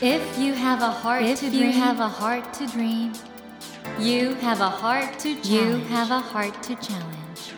[0.00, 3.12] If you have a heart to dream, you have a heart to dream.
[3.98, 5.48] You have a heart to challenge.
[5.48, 7.54] You have a heart to challenge.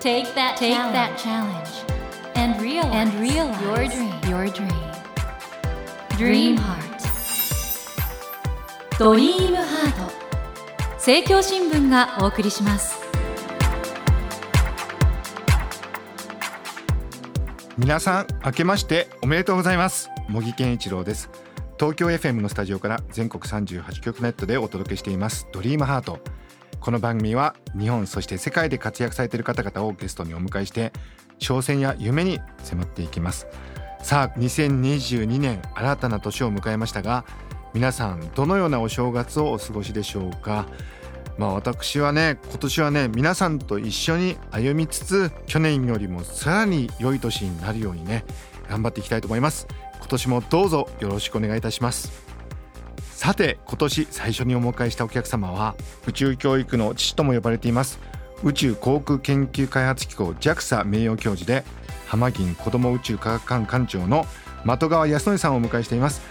[0.00, 0.94] Take that take challenge.
[0.94, 1.70] that challenge
[2.34, 4.14] and realize and realize your dream.
[4.28, 4.90] Your dream.
[6.16, 6.90] Dream heart.
[9.00, 10.12] ドリームハート
[10.96, 13.03] 政教新聞がお送りします
[17.77, 20.09] 皆さん明けましておめでとうございます。
[20.29, 21.29] 茂木健一郎です。
[21.77, 25.47] 東京 FM のスタジオから全国38局ネットでお届けしています。
[25.51, 26.19] ドリームハート。
[26.79, 30.93] この番組は日本そして世界で活躍されている方々をゲストにお迎えして
[31.39, 33.45] 挑戦や夢に迫っていきます。
[34.01, 37.25] さあ2022年新たな年を迎えましたが
[37.73, 40.65] 皆さんどのようなお正月をお過ごしでしょうか？
[41.37, 48.23] まあ私はね今年はね皆さんと一緒に歩みつつ去年よりもさらに良い年になるようにね
[48.69, 49.67] 頑張っていきたいと思います。
[49.99, 52.25] 今年もどうぞよろしくお願いいたします。
[53.15, 57.97] さて今年最初にお迎えしたお客様は宇宙教育の父とも呼ばれています
[58.43, 61.63] 宇宙航空研究開発機構 JAXA 名誉教授で
[62.05, 64.25] 浜銀子ども宇宙科学館館長の
[64.65, 66.21] 的川康則さんをお迎えしています。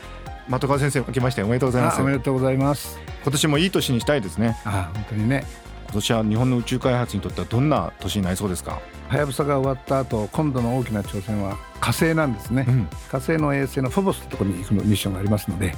[0.48, 2.00] 的川先生明けましておめでとうございます。
[2.00, 2.98] おめでとうございます。
[3.22, 4.56] 今年もいい年にしたいですね。
[4.64, 5.44] あ本当にね。
[5.86, 8.80] 今年は日本の宇宙開発にとってはどんな年になりそうですか？
[9.08, 15.74] はやぶさが終わった後今度の大きな挑戦は火星なんですね、うん、火星の衛星のフォボスってところに行くのミッションがありますので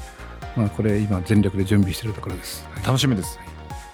[0.57, 3.39] まあこれ今全力で準備しているところです、楽しみです、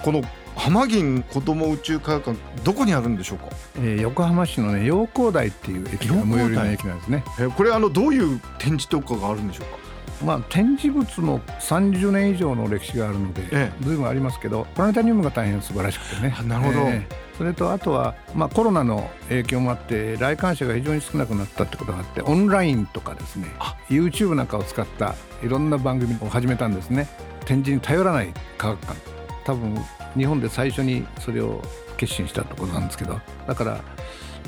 [0.02, 0.22] この
[0.54, 3.46] 浜銀子ども宇宙科学館どこにあるんでしょうか、
[3.78, 9.81] えー、横浜市のね陽光台っていう駅が最寄りの駅なんですね、えー、これあのどういう展示とかがあるんでしょうか？
[10.24, 16.36] まあ、展示物も30年以上の歴史があるので、ええ、随分ありますけどプラネタリウムが大変素晴らしくてね。
[16.46, 23.48] なるほど、えー、それとあとは、まあ、コロナの影響もあって来館者が非常に少なくなったってことがあってオンラインとかですね
[23.88, 27.08] YouTube なんかを使ったいろんな番組を始めたんですね。
[27.44, 29.12] 展示に頼らない科学館。
[29.44, 29.74] 多分
[30.16, 31.60] 日本で最初にそれを
[31.96, 33.80] 決心したところなんですけどだから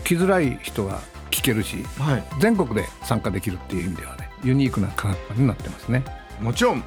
[0.04, 6.04] 来づらい人は聞けるし、はい、全国で参加できるっていう意味ではねユニークな科学館になってますね。
[6.40, 6.84] もちろん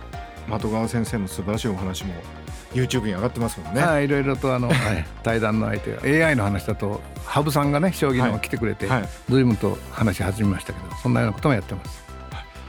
[0.47, 2.13] 的川先生の素晴らしいお話も
[2.73, 3.81] YouTube に上がってますもんね。
[3.81, 9.01] はい、いろいろとあの、 はい、対談の相手が AI の話だと羽生さんがね将棋の来てくれて、はい。
[9.01, 12.07] はい、随分と話し始めましたけどそんなようなこともやってます。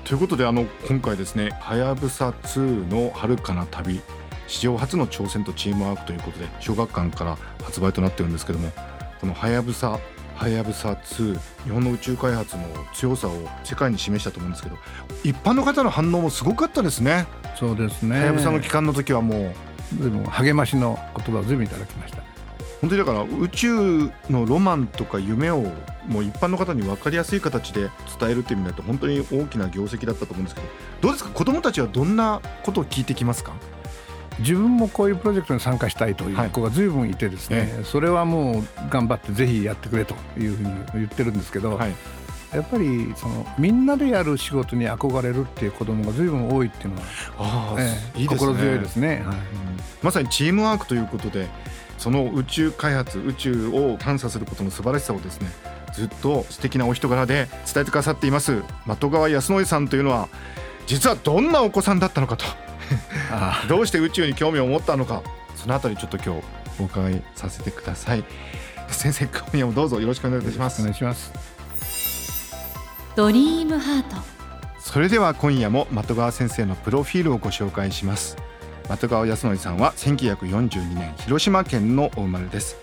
[0.04, 4.00] ということであの今回ですね「はやぶさ2の遥かな旅」
[4.48, 8.72] 史上初の挑戦とチームワークということで小学館から発売となってるんですけども
[9.20, 9.98] この「はやぶさ
[10.38, 12.62] はやぶさ2日本の宇宙開発の
[12.94, 13.32] 強さを
[13.64, 14.76] 世界に示したと思うんですけど
[15.24, 17.26] 一般の方の反応もすごかったですね。
[17.58, 18.20] そうですね。
[18.20, 19.54] はやぶさの期間の時はもう。
[19.90, 22.22] でも励ましの言葉を随分いただきました。
[22.82, 25.62] 本当にだから宇宙のロマンとか夢を
[26.06, 30.66] もう一般の方に分かりやすい形で伝えるっていう意味だと本当に大きな業績だったと思うんですけど
[31.00, 31.30] どうですか？
[31.30, 33.54] 子どもたちはどんなことを聞いてきますか？
[34.40, 41.94] 自分もこういうプロジェクトに参加したいという子が随分いてですね、はい、それはもう頑張ってぜひやってくれというふうに言ってるんですけど、はい、
[42.52, 47.00] やっぱりそのみんなでやる仕事に憧れるっていう子どもが随分多いっていうの
[47.36, 49.36] は、ええ、いい心強いですね、はい、
[50.02, 51.48] まさにチームワークということで
[51.98, 55.48] その宇宙開発宇宙を探査することの素晴らしさをですね
[55.92, 60.28] ずっと素敵なお人柄で伝えてくださっています的川康則さんというのは
[60.86, 62.44] 実はどんなお子さんだったのかと
[63.68, 65.22] どうして宇宙に興味を持ったのか
[65.56, 66.42] そのあたりちょっと今日
[66.80, 68.24] お伺いさせてください。
[68.88, 70.80] 先生今夜もどうぞよろしくお願いいたします。
[70.80, 71.32] お願いします。
[73.16, 74.16] ドリームハート。
[74.80, 78.36] それでは今夜も的川先生のプロフィールをご紹介します。
[78.88, 82.76] 的川康則さんは1942年広島県のお生まれです。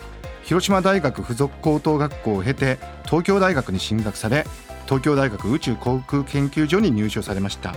[0.45, 4.45] 広島大学附属高等学校を経て東京大学に進学され
[4.85, 7.73] 東京大学宇宙航空研究所に入所されました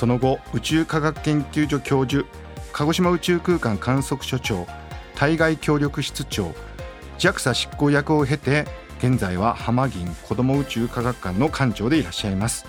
[0.00, 2.26] その後宇宙科学研究所教授
[2.72, 4.66] 鹿児島宇宙空間観測所長
[5.14, 6.54] 対外協力室長
[7.18, 8.64] JAXA 執行役を経て
[8.96, 12.64] 現在は浜銀子ども宇宙科学館の館長でいらっしゃいます。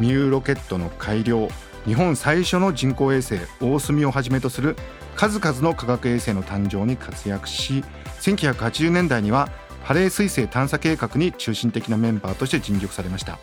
[0.00, 1.48] ミューロケットの改良
[1.84, 4.74] 日本最初の人工衛星大隅をはじめとする
[5.14, 7.84] 数々の科学衛星の誕生に活躍し
[8.20, 9.48] 1980年代には
[9.84, 13.38] ハレー彗星探査計画に中心的なメンバーとして尽力されました。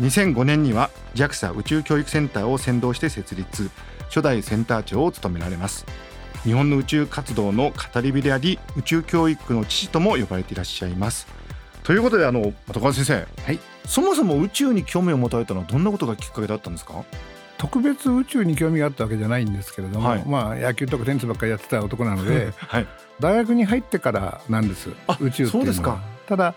[0.00, 3.70] 2005年には JAXA 宇宙教育センターを先導して設立。
[4.08, 5.86] 初代センター長を務められます。
[6.44, 11.26] 日本の宇宙活動の語り部であり宇宙教育の父とも呼ばれていらっしゃいます。
[11.82, 17.04] ということであの高橋先生、はい、そもそも宇宙に興味を持たれたのはどんなことがきっかけだったんですか？
[17.56, 22.86] 特別宇宙に興味があったわけじゃないんですけれども、はい、まあ野球とかテニスばっかりやってた男なので、 はい、
[23.20, 24.90] 大学に入ってからなんです。
[25.20, 26.00] 宇宙っていうのは。
[26.26, 26.54] ただ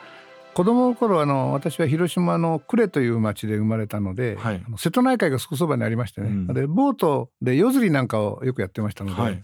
[0.58, 9.44] 子供の頃あの私は広島の呉という町で生まれたので、はい瀬戸内海がすぐそばにありましてね、うんでボートで夜釣りなんかをよくやってましたので、はい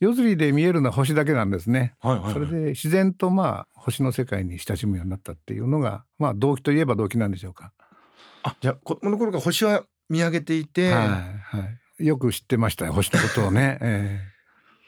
[0.00, 1.94] 夜釣りで見えるのは星だけなんですね。
[2.00, 7.74] はいはいはいそれで自然とまあ星の世界に親しむようになったっていうのがまあ動機といえば動機なんでしょうか。
[8.42, 11.08] あじゃあ子供の頃から星は見上げていて、はい
[11.58, 12.06] はい。
[12.06, 13.76] よく知ってましたよ星のことをね。
[13.82, 14.20] え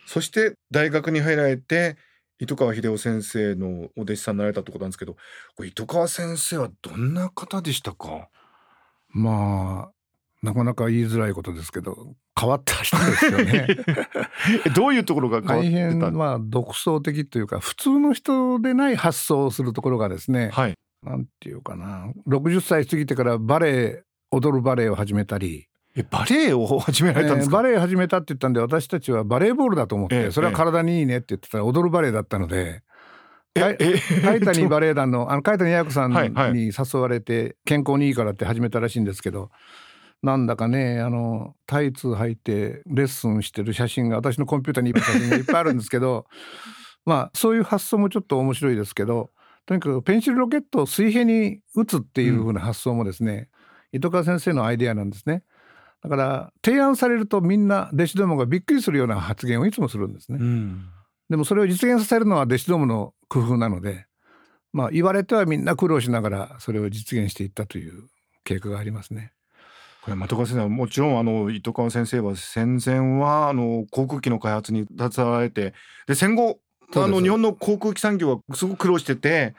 [0.06, 1.98] そして大学に入られて
[2.42, 5.16] 糸川秀夫先生のお弟子さんになられたってことなんですけど
[5.54, 8.28] これ糸川先生はどんな方でしたか？
[9.14, 9.92] えまあ
[10.42, 13.68] なかなか言いづらいことですけど変わった人ですよね。
[14.66, 20.74] えどういうところが大変まあ独創的というか普通の人でない発想をするところがですね、はい。
[21.04, 22.12] なんていうかな。
[22.26, 24.02] 60歳過ぎてからバレエ
[24.32, 32.82] 踊るバレエを始めたり、えバレエを始められたんですか、えーバレエ始めたって言ったんで私たちはバレーボールだと思って、ええそれは体にいいねって言ってたら踊るバレエだったので。
[33.54, 39.50] ええ海谷バレエ団の あの海谷彩子さんはいはいに誘われて健康にいいからって始めたらしいんですけど
[40.22, 46.24] なんだかねあのタイツ履いてレッスンしてる写真が私のコンピューターにいっぱい写真がいっぱいあるんですけど
[47.04, 49.30] まあそういう発想もちょっと面白いですけど
[49.66, 53.48] とにかくペンシルロケットを水平に打つっていう風な発想もですね、
[53.92, 55.44] 糸川先生のアイデアなんですね。
[56.02, 60.38] だから提案されるとみんな弟子どもがびっくりするような発言をいつもするんですね。
[60.40, 60.84] うん
[61.30, 64.04] でもそれを実現させるのは弟子どもの工夫なので、
[64.72, 68.04] まあ言われてはみんな苦労しながらそれを実現していったという
[68.44, 69.32] 経過がありますね。
[70.02, 75.72] これ的川先生はもちろんあの糸川先生は戦前はあの航空機の開発に携わられて
[76.06, 76.58] で戦後
[76.94, 79.54] あの日本の航空機産業はすごく苦労してて、ね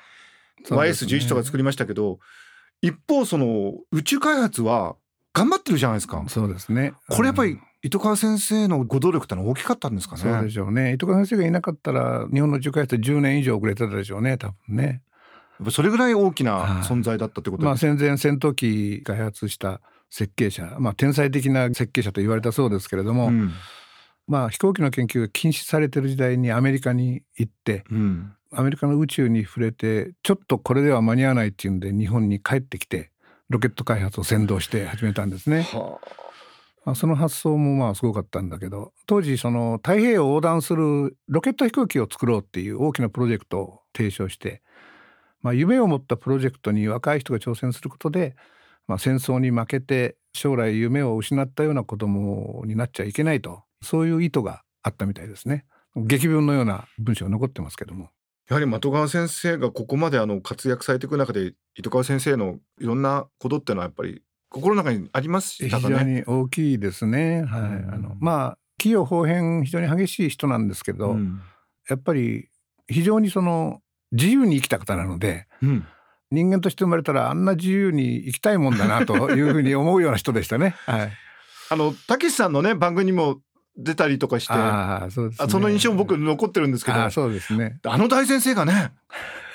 [0.70, 2.20] YS11 とか作りましたけど
[2.82, 4.96] 一方その宇宙開発は
[5.34, 6.24] 頑張ってるじゃないですか。
[6.28, 6.94] そうですね。
[7.10, 10.22] これやっぱりうん糸川先生のご努力ってのは大きかったんですかね。
[10.22, 10.94] そうでしょうね。
[10.94, 14.38] 糸川先生がいなかったら日本の宇宙開発って10年以上遅れてたでしょうね。
[14.38, 15.02] 多分ね。
[15.70, 17.78] それぐらい大きなはい存在だったってことまあ。
[17.78, 23.52] 戦前戦闘機開発した設計者、まあ天才的な設計者と言われたそうですけれども、うん
[24.28, 33.10] まあ飛行機の研究が禁止されてる時代にアメリカに行って、うんアメリカの宇宙に触れてちょっとこれでは間に合わないっていうんで日本に帰ってきて
[33.50, 35.64] ロケット開発を先導して始めたんですね。
[35.72, 36.00] は
[36.86, 44.62] まあ、その発想もまあすごかったんだけど当時その太平洋を横断するロケット飛行機を作ろうっていう大きなプロジェクトを提唱して、
[45.42, 48.36] まあ、夢を持ったプロジェクトに若い人が挑戦することで、
[48.88, 55.66] まあ、戦争に負けて将来夢を失ったような子供になっちゃいけないとそういう意図があったみたいですね。
[55.96, 58.10] 劇文のような文章が残ってますけども。
[58.50, 66.00] やはり的川先生がここまであの活躍されていく中で糸川先生のいろんなことっていうのはやっぱり心の中にありました非常。
[66.04, 67.44] に大きいですね。
[67.44, 67.62] はい。
[67.62, 71.42] うんあのまあ器用方変非常に激しい人なんですけど、うん
[71.90, 72.48] やっぱり
[72.88, 73.82] 非常にその
[74.14, 75.86] 自由に生きた方なのでうん
[76.32, 80.76] 人間として生まれたらあんな自由に生きたいもんだなというふうに思うような人でしたね。
[80.86, 81.12] はい。
[81.70, 83.40] あのたけしさんのね番組にも
[83.78, 85.48] 出たりとかしてあああそうです、ね。
[85.50, 87.80] その印象も僕残ってるんですけどあああそうですね。
[87.84, 88.92] の大先生がね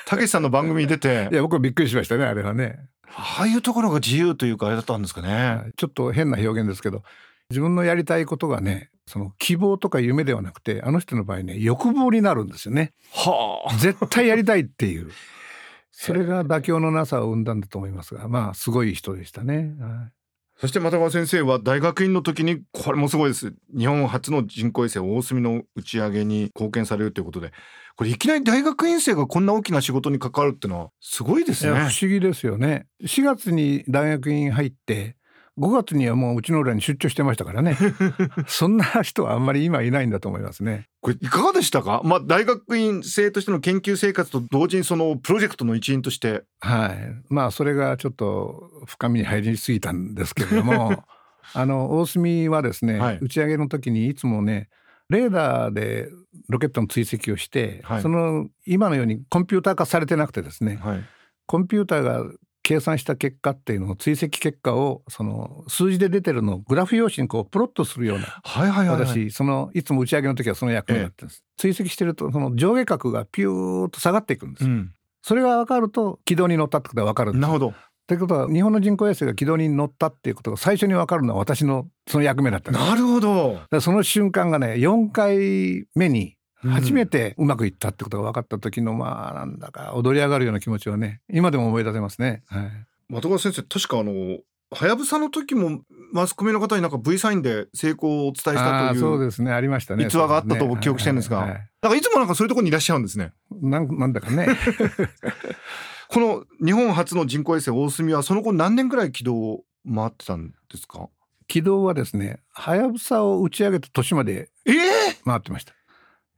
[0.07, 2.79] たけしさんの番組に出ていや僕はびっくりしましたねあれはね。
[3.15, 5.29] ああいうところが自由というかあれだったんですかね。
[5.29, 7.03] はいちょっと変な表現ですけど
[7.51, 12.93] 自分のやりたいことがねその希望とか夢ではなくてあの人の場合ね欲望になるんですよね。
[13.13, 13.75] はあ。
[13.75, 15.11] 絶対やりたいっていう。
[15.91, 19.75] それが妥協のなさを生んだんだと思いますが、まあすごい人でしたね。
[19.81, 20.18] はい
[20.61, 27.53] そして又川先生は大学院の時にこれもすごいです日本初の人工衛星大隅の打ち上げに貢献されるということで
[27.95, 31.77] これいきなり大学院生がこんな大きな仕事に関わるっていうのはすごいですね不。
[32.01, 32.87] 思議ですよね。
[33.05, 35.17] 4月に大学院入って
[35.59, 37.77] 5月にはもううちの裏に出張してましたからね。
[38.47, 40.89] そんな人はあんまり今いないんだと思いますね。
[41.01, 46.45] これいかがでしたか、まあ、大学院生としての研究生活と同時にそのプロジェクトの一員として。
[46.61, 47.25] はい。
[47.29, 51.05] まあそれがちょっと深みに入りすぎたんですけれども、
[51.55, 53.19] あの大隅はですね、はい。
[53.21, 54.69] 打ち上げの時にいつもね
[55.09, 56.09] レーダーで
[56.49, 58.03] ロケットの追跡をして、はい。
[58.03, 61.05] その今のようにコンピューター化されてなくてですね、はい。
[61.47, 62.25] コンピューターが
[62.69, 69.07] 計算した結果っていうのを追跡結果をその数字で出てるのをグラフ用紙にこうプロットするようなはいはいはいはい。
[69.07, 77.73] 私そのいつも打ち上げの時はその役になってるんです、追跡してるとその上下角がピューッと下がっていくんです、うん、それが分かると軌道に乗ったってことが分かるんですなるほど。
[78.07, 82.85] ということは日本の人工衛星が軌道に乗ったっていうことが最初に分かるのは私のその役目だったんです。
[82.85, 83.61] だかなるほど。
[83.71, 92.43] らその瞬間がね4回目にうん初めてうまくいったってことが分かった時の、まあなんだか踊り上がるような気持ちはね今でも思い出せますね。
[92.47, 92.71] はい。
[93.15, 94.39] 的川先生確かあの
[94.71, 95.81] はやぶさの時も
[96.13, 99.53] マスコミの方になんか V サインで成功をお伝えしたというそうですね。
[99.53, 100.05] ありましたね。
[100.07, 101.59] 逸話があったと記憶してるんですがはいはい。
[101.59, 101.69] はい。
[101.81, 103.33] だからいつもなんかそういうところにいらっしゃるんですね。
[103.63, 104.49] なんなんだかね。
[106.11, 111.09] この日本初の人工衛星大隅はその後何年くらい軌道を回ってたんですか？
[111.49, 114.77] 軌道はですねはやぶさを打ち上げた年までええ
[115.25, 115.73] 回ってました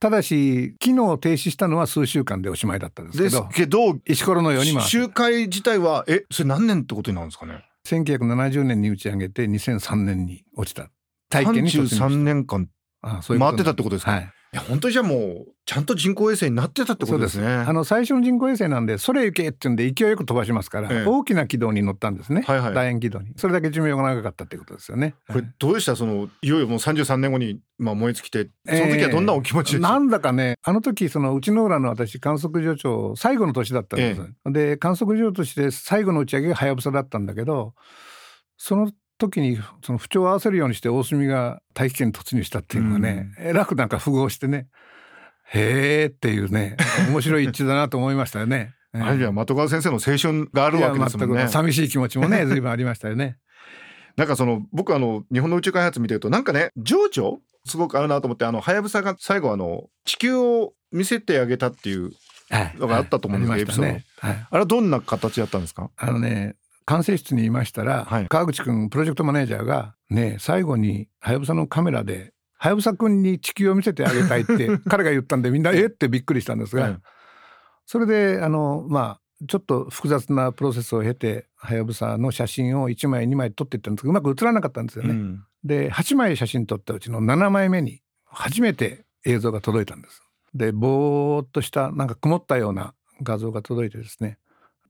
[0.00, 10.90] ただし機能を停止したのは数週間でおしまいだったんですけですどけど石ころのように周回自体はえそれ何年ってことになるんですかね？1970年に打ち上げて2003年に落ちた。
[11.28, 12.06] 体験に突入した。
[12.06, 12.68] 33年間
[13.02, 14.12] ああそういう回ってたってことですか？
[14.12, 17.46] はいいや本当にじゃあもうちゃんと人工衛星になってたってことですね。
[17.46, 21.04] あの最初の人工衛星なんでそれ行けっていうんで勢いよく飛ばしますから、ええ。
[21.06, 22.74] 大きな軌道に乗ったんですね、はいはい。
[22.74, 23.32] 楕円軌道に。
[23.36, 25.14] それだけ寿命が長かったってことですよね。
[25.28, 25.94] これどうでした？
[25.94, 37.74] そのいよいよもう33年後に、まあ、燃え尽きてその時はどんなお気持ちでした、なんだかねあの時その内之浦の私観測所長最後の年だったんです、で観測所として最後の打ち上げがはやぶさだったんだけど
[38.56, 38.90] その
[39.20, 44.66] 時にその不調を合わせるようにして大隅が大気圏に突入したっていうのがね、えらくなんか符合してね
[45.52, 46.76] へーっていうね
[47.08, 48.74] 面白い一致だなと思いましたよね。
[48.94, 49.02] ええ。
[49.02, 51.48] あるいは的川先生の青春があるわけですもんね。
[51.48, 53.36] 寂しい気持ちもね 随分ありましたよね。
[54.16, 62.10] なんかその僕あの日本の宇宙開発見てるとなんかね情緒すごくあるなと思ってあのはやぶさが最後あの地球を見せてあげたっていう
[62.78, 63.60] のがあったと思うんですはい。
[63.62, 64.32] エピソードありましたね。
[64.34, 64.46] はい。
[64.50, 65.90] あれはどんな形だったんですか？
[65.96, 76.98] あのね管制室にいましたら、はい川口くんプロジェクトマネージャーがね最後にはやぶさのカメラではやぶさくんに地球を見せてあげたいって 彼が言ったんでみんなえってびっくりしたんですが、はい
[77.86, 85.10] それであのまあちょっと複雑なプロセスを経てはやぶさの写真を1枚2枚撮っていったんですけどうまく写らなかったんですよね。
[85.10, 90.22] うんで8枚写真撮ったうちの7枚目に初めて映像が届いたんです。
[90.54, 94.38] でぼーっとしたなんか曇ったような画像が届いてですね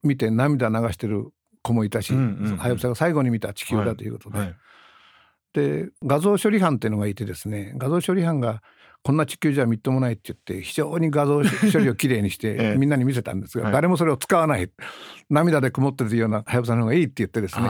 [0.03, 1.33] 見て涙流してる
[1.63, 4.57] 子もいたし、はやぶさが最後に見た地球だということで、はい。
[5.53, 8.63] で画像処理班っていうのがいてですね画像処理班が
[9.03, 13.73] こんな地球じゃみっともないって言って非常に画像処理をきれいにし えてえみんなに見せたんですが、はい。
[13.73, 14.71] 誰もそれを使わない。
[15.31, 17.67] 涙で曇ってるようなはやぶさの方がいいって言ってですね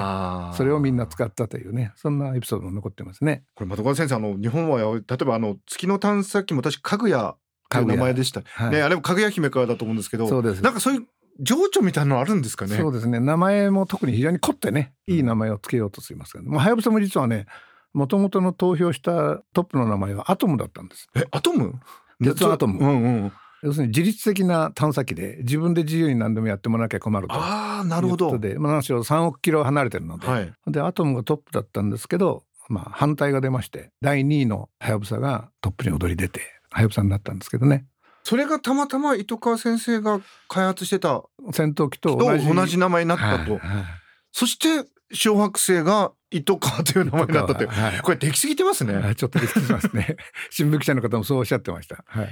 [0.55, 3.45] それをみんな使ったというねそんなエピソードが残ってますね。
[3.55, 7.37] これ的川先生あの日本は例えばあの月の探査機も確かかぐや
[7.71, 10.63] という名前でした、はいねあれもかぐや姫からだと思うんですけどそうです。
[10.63, 11.07] なんかそういう
[11.41, 12.77] 情緒みたいなのあるんですかね？
[12.77, 13.21] そうですね。
[13.21, 17.47] 名前も特に非常に凝ってねいい名前をつけようとしますけどもはやぶさも実はね
[17.93, 21.09] もともとの投票したトップの名前はアトムだったんです。
[21.17, 21.81] えアトム？
[22.23, 22.79] アトム。
[22.79, 23.33] うんうん。
[23.63, 27.35] 要するに自律的な探査機で自分で自由に何でもやってもらわなきゃ困ると。
[27.35, 28.39] ああなるほど。
[28.39, 30.53] で、まあ、何しろ3億キロ離れてるので、はい。
[30.67, 37.85] でアトムがトップだったんですけど、まあ、反対が出まして第2位のはやぶさがトップに躍り出てはやぶさになったんですけどね
[38.23, 41.23] それがたまたま糸川先生が開発してた
[41.53, 43.85] 戦闘機とと同じ名前になったと、はいはい。
[44.33, 48.01] そして小惑星が糸川という名前になったってはい。
[48.01, 50.17] これできすぎてますね、はいちょっとびっくりしますね。
[50.51, 52.29] 新聞記者の方もそうおっしゃってました、はい、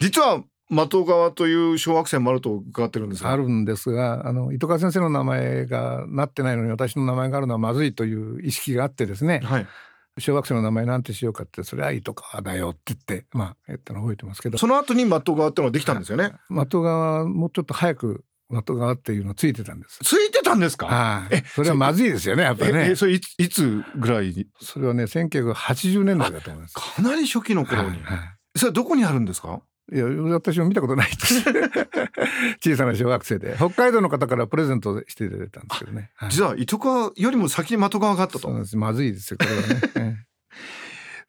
[0.00, 3.30] 実は的川という小惑星もあると伺ってるんですが。
[3.30, 9.40] あるんですがあの糸川先生の名前がなってないのに私の名前があるのはまずいという意識があってですね。
[9.44, 9.66] はい
[10.18, 14.58] 小学生の名前なんてしようかってそれは糸川だよって言ってまあ言ったの覚えてますけど。
[14.58, 16.32] その後に的川っていうのができたんですよね。
[16.50, 19.98] 的川はもうちょっと早く的川っていうのついてたんです。
[20.04, 20.86] ついてたんですか？
[20.86, 22.88] はい、えそれはまずいですよねやっぱりね。
[22.88, 22.94] ええ。
[22.94, 24.28] それいついつぐらい？
[24.28, 26.74] にそれはね1980年代だと思います。
[26.74, 29.62] かなり初期の頃に、はいはそれはどこにあるんですか？
[29.90, 31.42] いいや私も見たことないです。
[32.62, 33.54] 小さな小学生で。
[33.56, 36.30] 北海道の方からプレゼントしていただいたんですけどね、はい。
[36.30, 38.48] 実は糸川よりも先に的川があったと。
[38.76, 40.32] まずいですよこれはね、 え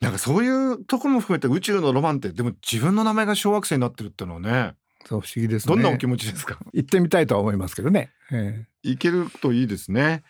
[0.01, 5.75] なんかそういうところも含めて宇宙のロマンってでも自分の名前が小惑星になってるっていうのはねえそう不思議ですね。
[5.75, 10.23] どんなお気持ちですか、行ってみたいとは思いますけどね、えいけるといいですね。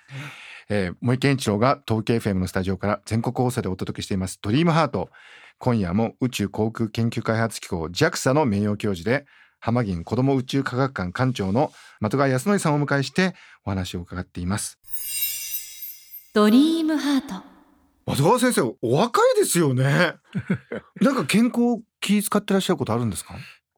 [0.69, 5.09] えー、森健一郎が東京 FM のスタジオから全国放送でお届けしています「ドリームハート
[5.57, 9.25] 今夜も宇宙航空研究開発機構 JAXA の名誉教授で
[9.59, 13.33] 浜銀子ども宇宙科学館館長の的川康則さんをお迎えして
[13.65, 14.77] お話を伺っています。
[16.33, 17.43] ドリームハート
[18.11, 20.15] 的川先生お若いですよね。
[20.99, 23.35] なんか健康気使ってらっしゃることあるんですか？
[23.35, 23.37] え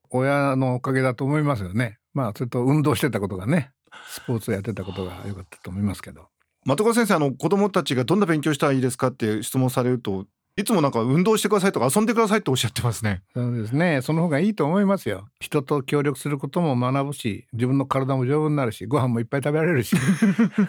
[0.10, 3.72] 親のおかげだと思いますよねまあそれと運動してたことがね
[4.08, 6.30] スポーツをやってたことが良かったと思いますけど
[6.66, 10.26] 的川先生あの子供たちがどんな勉強したらいいですかって質問されると
[10.58, 13.24] いつもなんか運動してくださいとか遊んでくださいっておっしゃってますね。
[13.34, 14.02] そうですね。
[14.02, 15.28] その方がいいと思いますよ。
[15.42, 19.98] 人と協力することも学ぶし自分の体も丈夫になるしご飯もいっぱい食べられるし。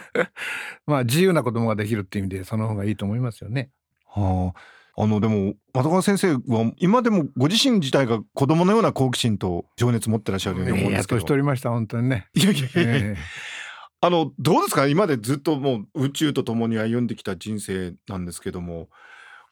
[0.87, 3.71] まあ自由な子供ができるっていう意味でその方がいいと思いますよね。
[4.09, 4.53] は
[4.97, 11.21] あ、あのでも的川先生は今でもご自身自体が子供のような好奇心と情熱持ってらっしゃるように思うんですけど。
[11.21, 13.07] 年取りました本当にね、いやいやいやいや。
[13.13, 13.17] え
[14.01, 14.89] あのどうですか？
[14.89, 18.89] 今までずっともう宇宙と共に歩んできた人生なんですけども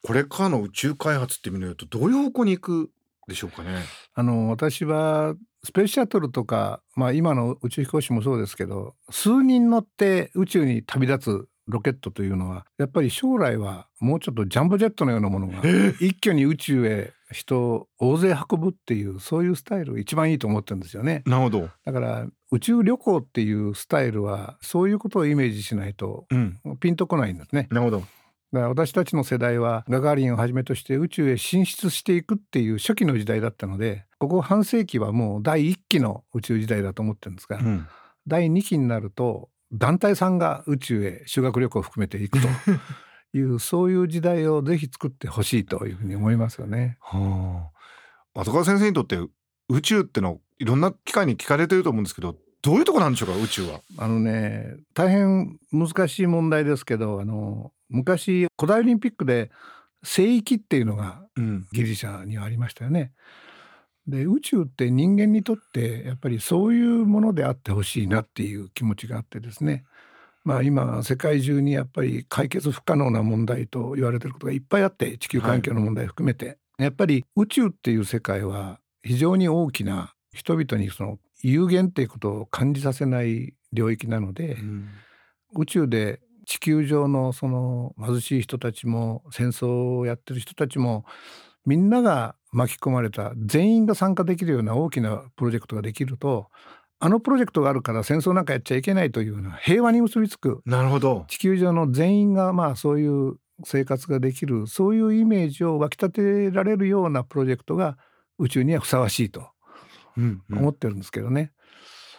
[0.04, 2.90] これからの宇宙開発っていう意味で言うとどういう方向に行く
[3.26, 3.70] でしょうかね？
[4.14, 5.34] あの私は
[5.64, 15.62] スペースシャトルとか、まあ、今の宇宙飛行士もそうですけど数人乗って宇宙に旅立つロケットというのはやっぱり将来はもうちょっとジャンボジェットのようなものが
[15.98, 21.22] 一挙に宇宙へ人を大勢運ぶっていうそういうスタイル一番いいと思ってるんですよね。
[21.24, 27.68] なるほどだから宇宙旅行っていうスタイルはそういうことをイメージしないとうんピンとこないんですね。
[27.70, 28.02] なるほど
[28.54, 37.88] だから私たちの世代はガガーリンをはじめとして宇宙へ進出していくっていう初期の時代だったのでここ半世紀はもう第1期の宇宙時代だと思ってるんですが、うん。
[38.28, 42.48] 第2期になると団体さんが宇宙へ修学旅行を含めていくと
[43.36, 46.96] いう そういう時代をぜひ作ってほしいというふうに思いますよね。
[47.00, 47.70] は
[48.36, 48.40] あ。
[48.40, 49.18] 後川先生にとって
[49.68, 53.80] 宇宙ってのいろんな機会に聞かれてると思うんですけどどういうとこなんでしょうか宇宙は。
[53.98, 59.50] あのね大変難しい問題ですけどあの昔古代オリンピックで
[60.02, 61.66] 聖域っていうのがうん。
[61.72, 63.12] ギリシャにはありましたよね。
[64.06, 69.84] で宇宙って人間にとってやっぱりそういうものであってほしいなっていう気持ちがあってですね。
[70.44, 84.88] まあ今世界中にやっぱり解決不可能な問題と言われてることがいっぱいあって地球環境の問題含めて、やっぱり宇宙っていう世界は非常に大きな人々にその有限っていうことを感じさせない領域なので、うん。
[85.56, 91.04] 宇宙で地球上のその貧しい人たちも戦争をやってる人たちも
[91.66, 96.48] みんなが巻き込まれた全員が参加できるような大きなプロジェクトができると
[97.00, 101.24] あのプロジェクトがあるから戦争なんかやっちゃいけないというような平和に結びつくなるほど。
[101.28, 103.34] 地球上の全員がまあそういう
[103.64, 107.98] 生活ができるそういうイメージを湧き立てられるようなプロジェクトが
[108.38, 109.48] 宇宙にはふさわしいと
[110.16, 110.58] うんうん。
[110.58, 111.52] 思ってるんですけどね、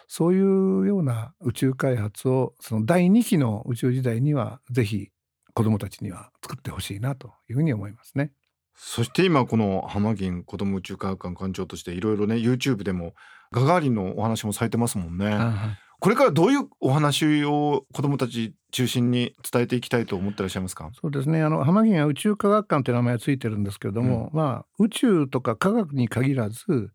[0.06, 5.10] そういうような宇宙開発をその第2期の宇宙時代にはぜひ
[5.54, 8.32] 子どもたちには作ってほしいなというふうに思いますね。
[8.74, 13.14] そして今この浜銀子ども宇宙科学館館長としていろいろね YouTube でも
[13.50, 15.34] ガガーリンのお話もされてますもんね。
[15.98, 20.90] これからどういうお話を子どもたち中心に伝えていきたいと思ってらっしゃいますか？
[20.92, 26.90] そうですねあの浜銀は宇宙科学館という名前がついてるんですけれども、まあ宇宙とか科学に限らず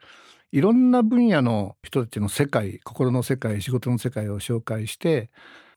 [0.52, 5.30] いろんな分野の人たちの世界心の世界仕事の世界を紹介して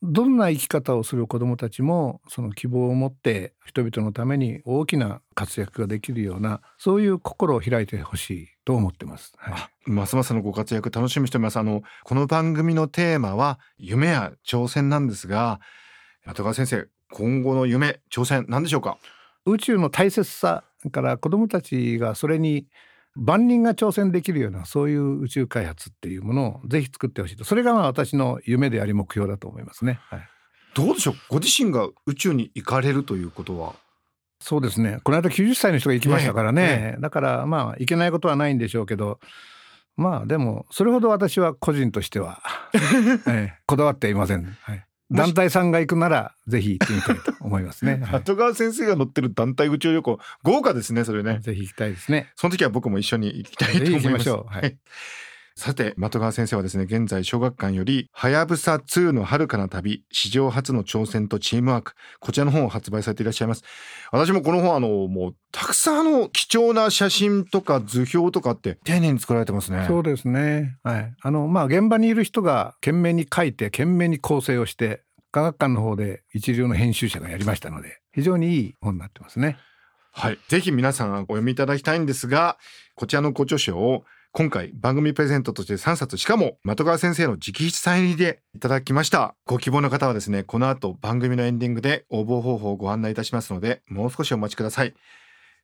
[0.02, 9.32] どんな生き方をする子どもたちもその希望を持って人々のために大きな活躍ができるようなそういう心を開いてほしいと思ってます。
[9.36, 9.54] はい。
[9.54, 11.56] あますますのご活躍楽しみにしております。
[11.58, 15.60] あのこの番組のテーマは夢や挑戦なんですが
[16.26, 18.98] 後川先生今後の夢挑戦何でしょうか？
[19.46, 22.66] 宇宙の大切さから子どもたちがそれに
[23.16, 27.44] 万人が挑戦できるようなそういう宇宙開発っていうものをぜひ作ってほしいと。
[27.44, 30.00] それがまあ私の夢であり目標だと思いますね。
[30.10, 30.28] はい、
[30.74, 31.14] どうでしょう？
[31.28, 33.74] ご自身が宇宙に行かれるということは？
[34.40, 34.98] そうですね。
[35.04, 36.62] この間90歳の人が行きましたからね。
[36.62, 39.20] ねだからまあいけないことはないんでしょうけど
[39.96, 42.42] まあでもそれほど私は個人としては、
[43.28, 48.00] ええこだわっていません、はい、団体さんが行くならぜひ行ってみたいと思いますね。
[48.02, 52.32] はい後川先生が乗ってる団体宇宙旅行豪華ですねそれねぜひ行きたいですね。
[52.36, 54.52] その時は僕も一緒に行きたいとぜひ思いま行きますしょう。
[54.52, 54.76] はい。
[55.56, 63.62] さて的川先生はですね現在小学館より「はやぶさ2の遥かな旅史上初の挑戦とチームワーク」こちらの本を発売されていらっしゃいます
[64.10, 70.76] 私もこの本あのもうたくさんあの貴重な写真とか図表とかって丁寧に作られてますねそうですね。
[70.82, 71.14] はい。
[71.20, 79.56] あのまあ現場にいる人が懸命に書いて懸命に構成をして科学館の方で一流の編集者がやりましたので非常にいい本になってますね。
[80.10, 82.56] はいぜひ皆さんお読みいただきたいんですが
[82.96, 84.04] こちらのご著書を
[84.36, 89.36] 今回番組プレゼントとして3冊しかも的川先生の直筆サイン入りでいただきました。
[89.46, 94.94] ご希望の方はですねこの後番組のエンディングで応募方法をご案内いたしますのでもう少しお待ちください。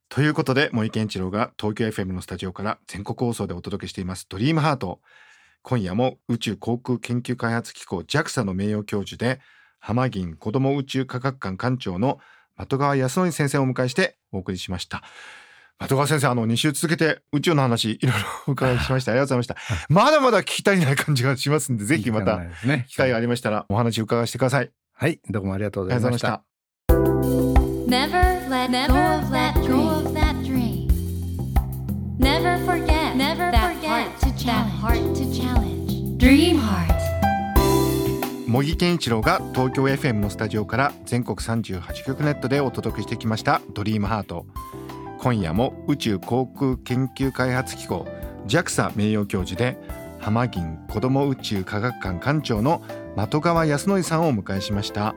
[0.09, 5.01] ということで森健一郎が東京 FM のスタジオから全国放送でお届けしていますドリームハート。
[5.63, 9.41] 今夜も宇宙航空研究開発機構 JAXA の名誉教授で
[9.81, 12.21] 浜銀子ども宇宙科学館館長の
[12.57, 15.03] 的川康則先生をお迎えしてお送りしました。
[15.81, 26.21] 的川先生あの2週続けて宇宙の話いろいろお伺いしましたありがとうございましたまだまだ聞き足りない感じがしますんでぜひまたね機会がありましたらお話伺わせてくださいはいどうもありがとうございまし。
[26.21, 26.45] たた
[27.91, 30.87] Never let go of that dream.
[32.21, 34.71] Never forget Never that heart to challenge.
[34.81, 36.19] heart to challenge.
[36.19, 37.01] Dream Heart.
[38.47, 44.45] 茂木健一郎が東京 FM のスタジオから全国38局ネットでお届けしてきました「ドリームハート
[45.23, 48.09] 今夜も宇宙航空研究開発機構
[48.47, 49.77] JAXA 名誉教授で
[50.19, 52.83] 浜銀子ども宇宙科学館館長の
[53.17, 55.15] 的川康則さんをお迎えしました。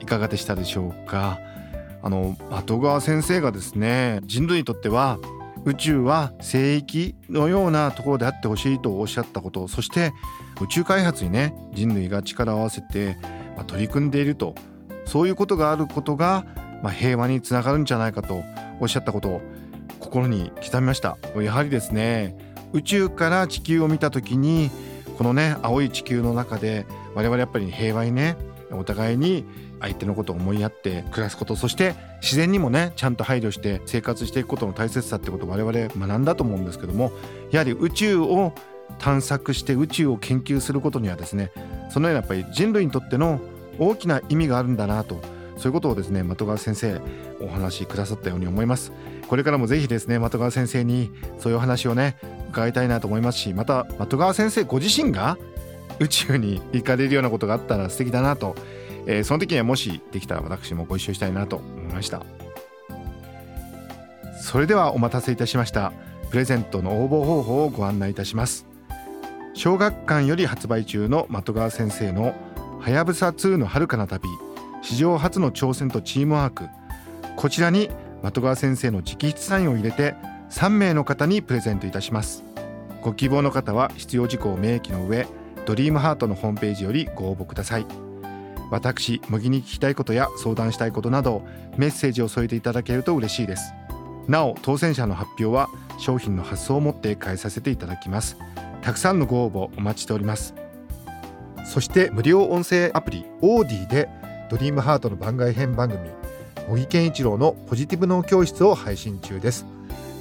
[0.00, 1.38] いかがでしたでしょうか？
[2.02, 2.36] あの
[2.66, 5.18] 的川先生がですね人類にとっては
[5.64, 10.12] 宇宙は聖域のようなところであってほしいとおっしゃったことそして
[10.60, 13.16] 宇宙開発にね人類が力を合わせて、
[13.56, 14.56] まあ、取り組んでいると。
[15.06, 16.46] そういうことがあることが、
[16.84, 18.44] まあ、平和につながるんじゃないかと
[18.78, 19.42] おっしゃったことを
[20.00, 21.16] 心に刻みました。
[21.34, 22.36] やはりですね
[22.74, 24.70] 宇宙から地球を見た時に
[25.16, 28.36] このね青い地球の中で我々やっぱり平和にね
[28.70, 29.46] お互いに
[29.80, 37.12] 相手のことを思いやって暮らすことそして自然にもねちゃんと配慮して生活していくことの大切さってことを我々学んだと思うんですけども
[37.50, 38.52] やはり宇宙を
[38.98, 41.50] 探索して宇宙を研究することにはですね
[41.88, 43.40] そのようなやっぱり人類にとっての
[43.78, 45.22] 大きな意味があるんだなと
[45.56, 47.00] そういうことをですね的川先生
[47.40, 48.92] お話しくださったように思います。
[49.28, 52.16] これからもぜひですね的川先生にそういうお話をね
[52.50, 55.38] 伺いたいなと思いますしまた的川先生ご自身が
[55.98, 58.54] 宇宙に行かれるようなことがあったら素敵だなと、
[59.06, 62.22] えー、その時にはもしできたら私もご一緒したいなと思いました。
[64.40, 65.92] それではお待たせいたしました。
[66.30, 68.66] プレゼントの応募方法をご案内いたします。
[69.54, 72.34] 小学館より発売中の的川先生の
[72.80, 74.28] はやぶさ2の遥かな旅。
[74.84, 76.68] 史上初の挑戦とチームワーク。
[77.36, 77.88] こちらに
[78.22, 80.14] 的川先生の直筆サインを入れて
[80.50, 82.44] 3名の方にプレゼントいたします。
[83.00, 85.26] ご希望の方は必要事項を明記の上
[85.64, 87.86] ドリームハートのホームページよりご応募ください。
[88.70, 91.42] 私麦に聞きたいことや相談したいことなど
[91.78, 93.72] メッセージを添えていただけると嬉しいです。
[94.28, 98.36] なお当選者の発表は商品の発送をもって返させていただきます。
[98.82, 100.54] たくさんのご応募お待ちしております。
[101.64, 106.00] そして無料音声アプリオーディでドリームハートの番外編番組
[106.68, 109.66] 茂木健一郎のポジティブ脳教室を配信中です。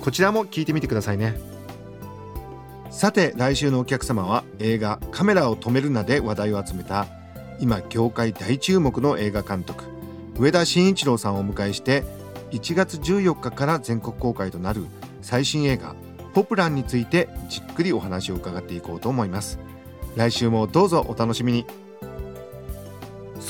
[0.01, 1.39] こちらも聞いてみてくださいね。
[2.91, 7.07] さて来週のお客様は映画「カメラを止めるな」で話題を集めた
[7.59, 9.85] 今業界大注目の映画監督
[10.37, 12.03] 上田慎一郎さんをお迎えして
[12.51, 14.85] 1月14日から全国公開となる
[15.21, 15.95] 最新映画
[16.35, 19.59] 「ポプラン」についてじっくりお話を伺っていこうと思います。
[20.15, 21.65] 来週もどうぞお楽しみに。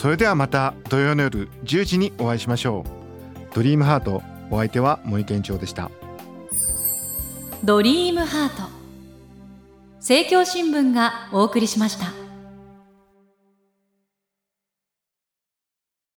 [0.04, 3.56] それではまた土曜の夜10時にお会いしましょう。
[3.56, 5.90] ドリームハートお相手は森健長でした。
[7.64, 8.70] ドリームハート。
[10.00, 12.23] 政教新聞がお送りしました。